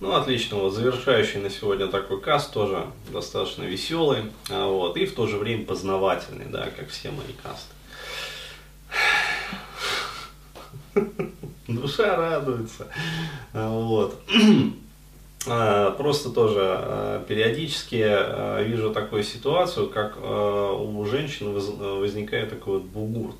[0.00, 0.58] Ну, отлично.
[0.58, 5.38] Вот завершающий на сегодня такой каст тоже достаточно веселый, а, вот, и в то же
[5.38, 7.74] время познавательный, да, как все мои касты.
[11.66, 12.86] Душа радуется.
[13.52, 14.20] А, вот.
[15.46, 23.36] А, просто тоже периодически вижу такую ситуацию, как у женщин возникает такой вот бугурт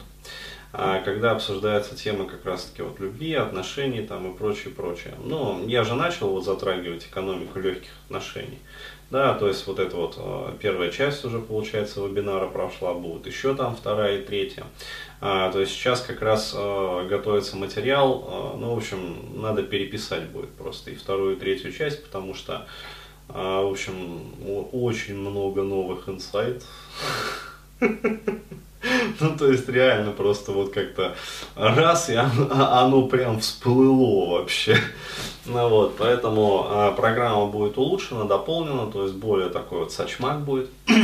[0.73, 5.15] когда обсуждается тема как раз-таки вот любви, отношений там и прочее, прочее.
[5.25, 8.59] Ну, я же начал вот затрагивать экономику легких отношений.
[9.11, 13.55] Да, то есть вот эта вот э, первая часть уже, получается, вебинара прошла, будет еще
[13.55, 14.65] там вторая и третья.
[15.23, 20.29] А, то есть сейчас как раз а, готовится материал, а, ну, в общем, надо переписать
[20.29, 22.67] будет просто и вторую, и третью часть, потому что,
[23.31, 24.35] а, в общем,
[24.73, 26.69] очень много новых инсайтов.
[29.21, 31.17] Ну, то есть реально просто вот как-то
[31.57, 34.77] раз, и оно, оно прям всплыло вообще.
[35.47, 40.69] Ну вот, поэтому а, программа будет улучшена, дополнена, то есть более такой вот сачмак будет.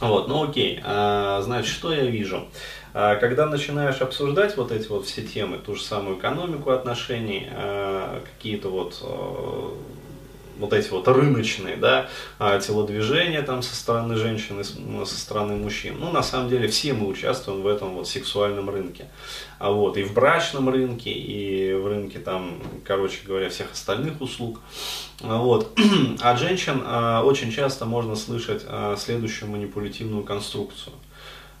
[0.00, 2.48] Вот, ну окей, а, значит, что я вижу?
[2.94, 8.22] А, когда начинаешь обсуждать вот эти вот все темы, ту же самую экономику отношений, а,
[8.24, 9.76] какие-то вот а,
[10.60, 12.08] вот эти вот рыночные, да,
[12.38, 14.64] а, телодвижения там со стороны женщин и
[15.04, 15.96] со стороны мужчин.
[15.98, 19.06] Ну, на самом деле, все мы участвуем в этом вот сексуальном рынке.
[19.58, 24.60] А вот, и в брачном рынке, и в рынке там, короче говоря, всех остальных услуг.
[25.22, 25.78] А вот.
[26.20, 28.64] От женщин а, очень часто можно слышать
[28.98, 30.94] следующую манипулятивную конструкцию.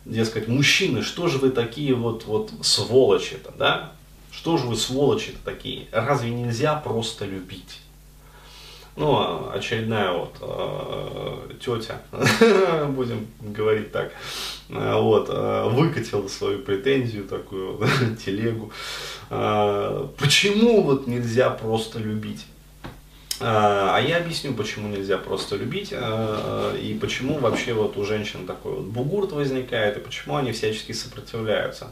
[0.04, 3.92] Дескать, мужчины, что же вы такие вот, вот сволочи-то, да?
[4.30, 5.86] Что же вы сволочи-то такие?
[5.92, 7.80] Разве нельзя просто любить?
[8.96, 12.02] Ну, очередная вот э, тетя,
[12.88, 14.12] будем говорить так,
[14.68, 17.78] э, вот, э, выкатила свою претензию, такую
[18.24, 18.72] телегу.
[19.28, 22.44] Почему вот нельзя просто любить?
[23.42, 28.46] А, а я объясню, почему нельзя просто любить, а, и почему вообще вот у женщин
[28.46, 31.88] такой вот бугурт возникает, и почему они всячески сопротивляются.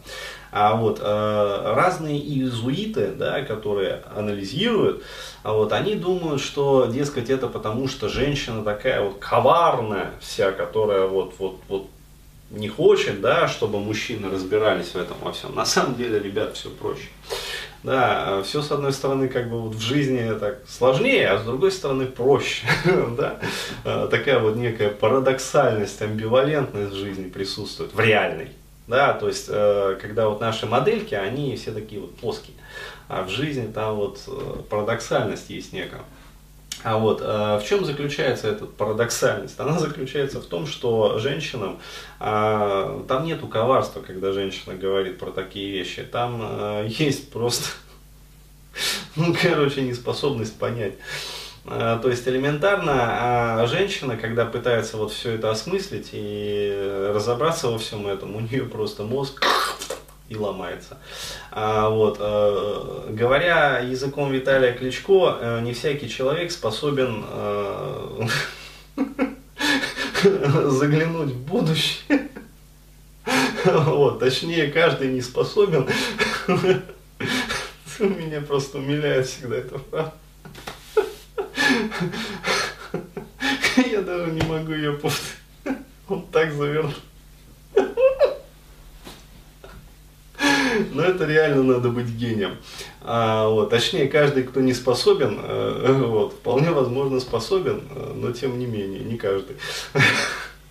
[0.52, 5.02] А вот а, разные иезуиты, да, которые анализируют,
[5.42, 11.34] вот, они думают, что, дескать, это потому, что женщина такая вот коварная вся, которая вот,
[11.38, 11.88] вот, вот
[12.50, 15.54] не хочет, да, чтобы мужчины разбирались в этом во всем.
[15.54, 17.08] На самом деле, ребят, все проще.
[17.84, 21.70] Да, все с одной стороны как бы вот в жизни так сложнее, а с другой
[21.70, 22.66] стороны проще.
[23.16, 23.38] да?
[23.84, 28.48] А, такая вот некая парадоксальность, амбивалентность в жизни присутствует, в реальной.
[28.88, 32.56] Да, то есть, э, когда вот наши модельки, они все такие вот плоские.
[33.06, 36.00] А в жизни там вот э, парадоксальность есть некая.
[36.84, 39.58] А вот э, в чем заключается эта парадоксальность?
[39.58, 41.80] Она заключается в том, что женщинам
[42.20, 46.02] э, там нету коварства, когда женщина говорит про такие вещи.
[46.02, 47.70] Там э, есть просто,
[49.16, 50.94] ну, короче, неспособность понять.
[51.66, 57.78] Э, то есть элементарно, а женщина, когда пытается вот все это осмыслить и разобраться во
[57.78, 59.44] всем этом, у нее просто мозг
[60.28, 60.98] и ломается.
[61.50, 68.26] А, вот, э, говоря языком Виталия Кличко, э, не всякий человек способен э,
[70.22, 72.28] заглянуть в будущее.
[73.64, 75.88] Вот, точнее, каждый не способен.
[77.98, 80.12] Меня просто умиляет всегда эта фраза.
[83.90, 85.82] Я даже не могу ее повторить.
[86.08, 86.94] Он так завернул.
[90.98, 92.56] Но это реально надо быть гением.
[93.02, 98.58] А, вот, точнее, каждый, кто не способен, э, вот, вполне возможно способен, э, но тем
[98.58, 99.54] не менее, не каждый.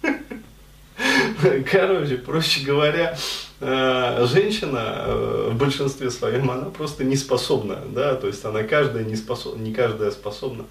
[1.72, 3.18] Короче, проще говоря,
[3.62, 5.06] э, женщина
[5.52, 9.74] в большинстве своем, она просто не способна, да, то есть она каждая не способна, не
[9.74, 10.66] каждая способна.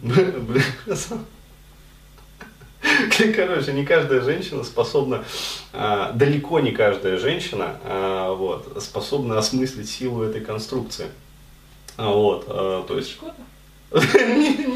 [3.20, 5.24] Блин, Короче, не каждая женщина способна,
[5.72, 11.06] а, далеко не каждая женщина а, вот, способна осмыслить силу этой конструкции.
[11.96, 13.18] А, вот, то есть...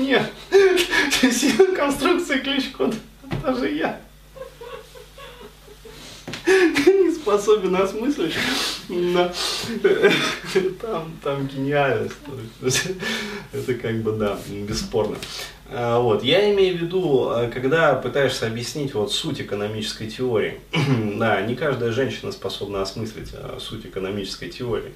[0.01, 0.31] Нет,
[1.33, 2.97] сила конструкции ключ-кода,
[3.43, 4.01] даже я
[6.47, 8.35] не способен осмыслить,
[8.89, 9.33] но
[10.81, 12.15] там, там гениальность.
[13.53, 15.17] Это как бы, да, бесспорно.
[15.71, 16.23] А, вот.
[16.23, 20.61] Я имею в виду, а, когда пытаешься объяснить вот суть экономической теории.
[21.19, 24.93] да, не каждая женщина способна осмыслить а, суть экономической теории.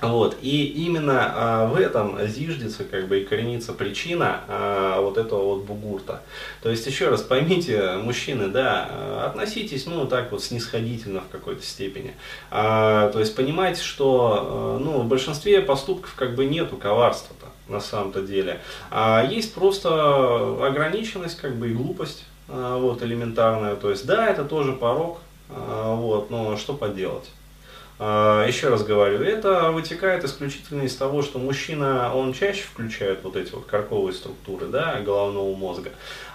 [0.00, 0.36] Вот.
[0.42, 5.64] И именно а, в этом зиждется как бы и коренится причина а, вот этого вот
[5.64, 6.22] бугурта.
[6.62, 12.14] То есть, еще раз поймите, мужчины, да, относитесь, ну, так вот снисходительно в какой-то степени.
[12.50, 17.80] А, то есть, понимайте, что, а, ну, в большинстве поступков как бы нету коварства-то на
[17.80, 18.60] самом-то деле.
[18.90, 23.74] А есть просто ограниченность, как бы и глупость, а, вот, элементарная.
[23.74, 25.18] То есть, да, это тоже порог,
[25.50, 27.28] а, вот, но что поделать.
[27.98, 33.36] А, еще раз говорю, это вытекает исключительно из того, что мужчина, он чаще включает вот
[33.36, 35.90] эти вот карковые структуры, да, головного мозга,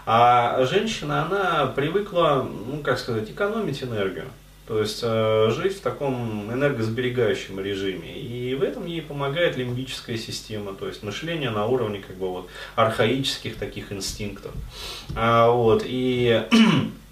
[0.05, 4.25] а женщина, она привыкла, ну, как сказать, экономить энергию.
[4.67, 8.17] То есть э, жить в таком энергосберегающем режиме.
[8.17, 12.47] И в этом ей помогает лимбическая система, то есть мышление на уровне как бы вот
[12.75, 14.53] архаических таких инстинктов.
[15.17, 16.43] А, вот, и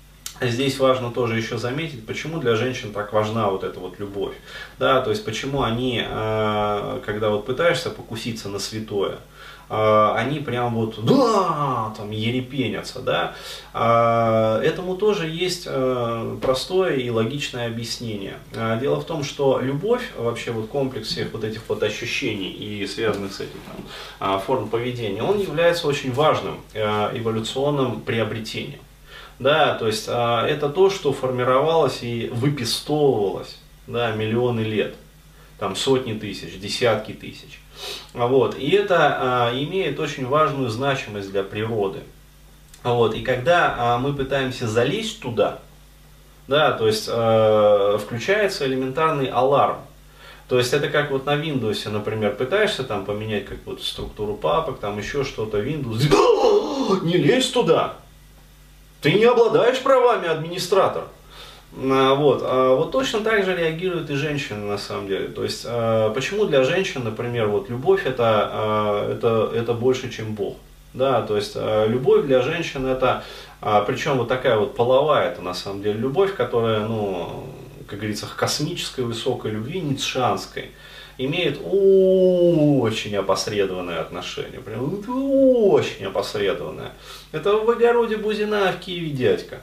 [0.42, 4.34] Здесь важно тоже еще заметить, почему для женщин так важна вот эта вот любовь.
[4.80, 9.20] Да, то есть почему они, э, когда вот пытаешься покуситься на святое,
[9.70, 13.36] э, они прям вот, да, там ерепенятся, да.
[13.76, 15.68] Э, этому тоже есть
[16.42, 18.38] простое и логичное объяснение.
[18.80, 23.32] Дело в том, что любовь, вообще вот комплекс всех вот этих вот ощущений и связанных
[23.32, 23.60] с этим
[24.20, 28.80] там, форм поведения, он является очень важным эволюционным приобретением.
[29.42, 33.58] Да, то есть а, это то, что формировалось и выпистовывалось
[33.88, 34.94] да, миллионы лет,
[35.58, 37.60] там сотни тысяч, десятки тысяч.
[38.14, 42.02] Вот, и это а, имеет очень важную значимость для природы.
[42.84, 45.58] Вот, и когда а, мы пытаемся залезть туда,
[46.48, 49.78] да, то есть э, включается элементарный аларм.
[50.50, 54.80] То есть это как вот на Windows, например, пытаешься там поменять как вот структуру папок,
[54.80, 56.04] там еще что-то, Windows,
[57.04, 57.96] не лезь туда,
[59.02, 61.06] ты не обладаешь правами администратор.
[61.76, 62.42] А, вот.
[62.44, 65.28] А вот точно так же реагируют и женщины на самом деле.
[65.28, 70.58] То есть, а, почему для женщин, например, вот любовь это, это, это больше, чем Бог.
[70.94, 73.24] Да, то есть любовь для женщин это,
[73.88, 77.48] причем вот такая вот половая, это на самом деле любовь, которая, ну,
[77.88, 80.72] как говорится, космической высокой любви, ницшанской
[81.18, 84.60] имеет очень опосредованное отношение.
[84.60, 86.92] Прям очень опосредованное.
[87.32, 89.62] Это в огороде Бузина, в Киеве дядька.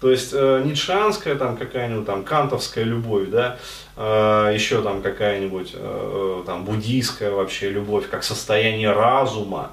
[0.00, 3.56] То есть э, ницшанская там какая-нибудь там кантовская любовь, да,
[3.96, 9.70] э, еще там какая-нибудь э, там буддийская вообще любовь как состояние разума,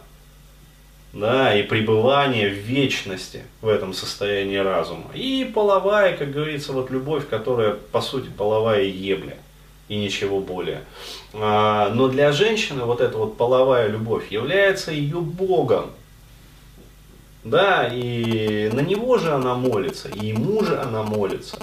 [1.11, 5.11] да, и пребывание в вечности в этом состоянии разума.
[5.13, 9.35] И половая, как говорится, вот любовь, которая по сути половая ебля
[9.87, 10.83] и ничего более.
[11.33, 15.91] А, но для женщины вот эта вот половая любовь является ее богом.
[17.43, 21.59] Да, и на него же она молится, и ему же она молится.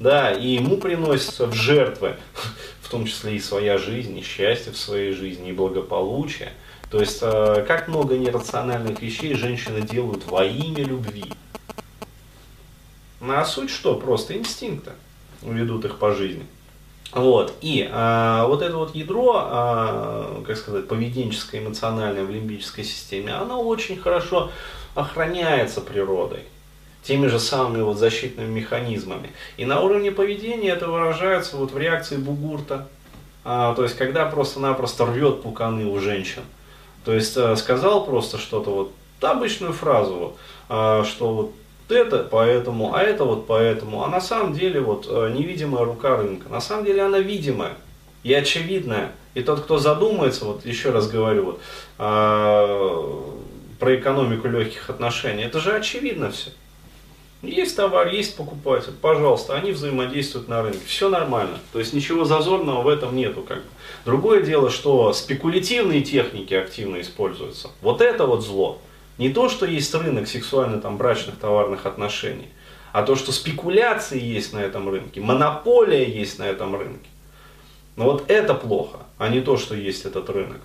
[0.00, 2.16] Да, и ему приносится в жертвы,
[2.82, 6.52] в том числе и своя жизнь, и счастье в своей жизни, и благополучие.
[6.90, 11.32] То есть, а, как много нерациональных вещей женщины делают во имя любви.
[13.20, 13.94] Ну, а суть что?
[13.94, 14.92] Просто инстинкты
[15.42, 16.46] ведут их по жизни.
[17.12, 17.54] Вот.
[17.60, 23.62] И а, вот это вот ядро, а, как сказать, поведенческое, эмоциональное в лимбической системе, оно
[23.62, 24.50] очень хорошо
[24.94, 26.44] охраняется природой
[27.06, 29.30] теми же самыми вот защитными механизмами.
[29.56, 32.88] И на уровне поведения это выражается вот в реакции бугурта.
[33.44, 36.42] А, то есть, когда просто-напросто рвет пуканы у женщин.
[37.04, 40.36] То есть, а, сказал просто что-то, вот обычную фразу,
[40.68, 41.52] а, что вот
[41.88, 44.04] это поэтому, а это вот поэтому.
[44.04, 47.74] А на самом деле вот э, невидимая рука рынка, на самом деле она видимая
[48.22, 49.12] и очевидная.
[49.34, 51.60] И тот, кто задумается, вот еще раз говорю, вот,
[51.98, 53.22] э,
[53.78, 56.50] про экономику легких отношений, это же очевидно все.
[57.42, 61.58] Есть товар, есть покупатель, пожалуйста, они взаимодействуют на рынке, все нормально.
[61.72, 63.42] То есть ничего зазорного в этом нету.
[63.42, 63.64] Как бы.
[64.04, 67.70] Другое дело, что спекулятивные техники активно используются.
[67.82, 68.80] Вот это вот зло.
[69.18, 72.48] Не то, что есть рынок сексуально там, брачных товарных отношений,
[72.92, 77.08] а то, что спекуляции есть на этом рынке, монополия есть на этом рынке.
[77.96, 80.60] Но вот это плохо, а не то, что есть этот рынок.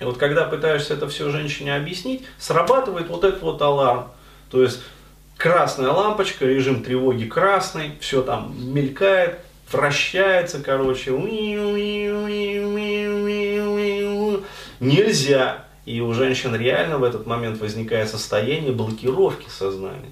[0.00, 4.08] И вот когда пытаешься это все женщине объяснить, срабатывает вот этот вот аларм.
[4.50, 4.80] То есть
[5.36, 9.38] красная лампочка, режим тревоги красный, все там мелькает,
[9.70, 11.10] вращается, короче.
[14.80, 15.64] Нельзя.
[15.84, 20.10] И у женщин реально в этот момент возникает состояние блокировки сознания.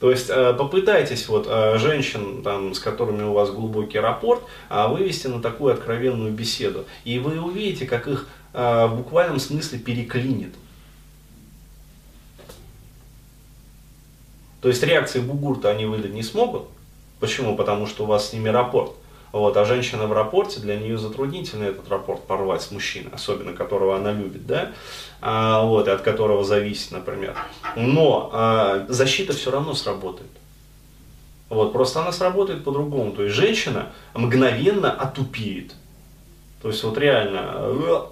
[0.00, 4.88] То есть э, попытайтесь вот э, женщин, там, с которыми у вас глубокий рапорт, а,
[4.88, 6.86] вывести на такую откровенную беседу.
[7.04, 10.54] И вы увидите, как их э, в буквальном смысле переклинит.
[14.60, 16.64] То есть реакции бугурта они выдать не смогут.
[17.20, 17.56] Почему?
[17.56, 18.92] Потому что у вас с ними рапорт.
[19.32, 23.96] Вот, а женщина в рапорте, для нее затруднительно этот рапорт порвать с мужчиной, особенно которого
[23.96, 24.72] она любит, да,
[25.22, 27.34] а, вот, и от которого зависит, например.
[27.74, 30.30] Но а, защита все равно сработает.
[31.48, 33.12] Вот, просто она сработает по-другому.
[33.12, 35.74] То есть женщина мгновенно отупеет.
[36.60, 38.06] То есть вот реально э,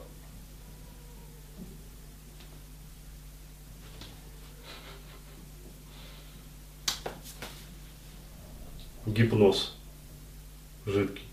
[9.06, 9.74] гипноз
[10.90, 11.24] жидкий.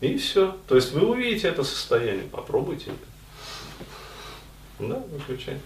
[0.00, 0.56] И все.
[0.68, 4.88] То есть вы увидите это состояние, попробуйте это.
[4.88, 5.58] Да, выключай.